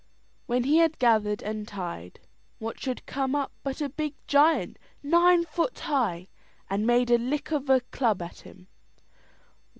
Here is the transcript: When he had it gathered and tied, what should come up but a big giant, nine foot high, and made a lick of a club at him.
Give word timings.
When 0.47 0.63
he 0.63 0.77
had 0.77 0.93
it 0.93 0.97
gathered 0.97 1.43
and 1.43 1.67
tied, 1.67 2.21
what 2.57 2.79
should 2.79 3.05
come 3.05 3.35
up 3.35 3.51
but 3.61 3.81
a 3.81 3.89
big 3.89 4.15
giant, 4.25 4.79
nine 5.03 5.45
foot 5.45 5.77
high, 5.77 6.27
and 6.67 6.87
made 6.87 7.11
a 7.11 7.19
lick 7.19 7.51
of 7.51 7.69
a 7.69 7.81
club 7.81 8.19
at 8.23 8.39
him. 8.39 8.65